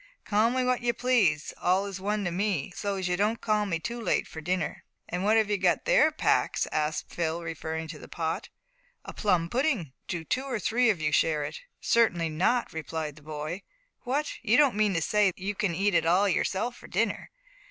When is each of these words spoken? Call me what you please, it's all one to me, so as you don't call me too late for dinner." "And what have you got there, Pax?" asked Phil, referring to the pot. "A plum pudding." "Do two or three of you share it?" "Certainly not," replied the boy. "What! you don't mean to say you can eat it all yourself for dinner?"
Call 0.25 0.49
me 0.49 0.63
what 0.63 0.81
you 0.81 0.95
please, 0.95 1.51
it's 1.51 1.61
all 1.61 1.87
one 1.93 2.25
to 2.25 2.31
me, 2.31 2.71
so 2.75 2.95
as 2.95 3.07
you 3.07 3.15
don't 3.15 3.39
call 3.39 3.67
me 3.67 3.77
too 3.77 4.01
late 4.01 4.27
for 4.27 4.41
dinner." 4.41 4.83
"And 5.07 5.23
what 5.23 5.37
have 5.37 5.47
you 5.51 5.59
got 5.59 5.85
there, 5.85 6.09
Pax?" 6.11 6.65
asked 6.71 7.11
Phil, 7.13 7.43
referring 7.43 7.87
to 7.89 7.99
the 7.99 8.07
pot. 8.07 8.49
"A 9.05 9.13
plum 9.13 9.47
pudding." 9.47 9.93
"Do 10.07 10.23
two 10.23 10.45
or 10.45 10.57
three 10.57 10.89
of 10.89 10.99
you 10.99 11.11
share 11.11 11.43
it?" 11.43 11.59
"Certainly 11.79 12.29
not," 12.29 12.73
replied 12.73 13.15
the 13.15 13.21
boy. 13.21 13.61
"What! 14.01 14.33
you 14.41 14.57
don't 14.57 14.73
mean 14.73 14.95
to 14.95 15.03
say 15.03 15.33
you 15.35 15.53
can 15.53 15.75
eat 15.75 15.93
it 15.93 16.07
all 16.07 16.27
yourself 16.27 16.75
for 16.77 16.87
dinner?" 16.87 17.29